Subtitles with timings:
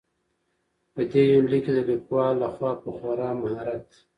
[0.93, 3.87] په دې يونليک کې د ليکوال لخوا په خورا مهارت.